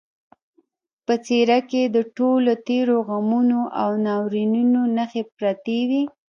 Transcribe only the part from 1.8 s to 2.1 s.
یې د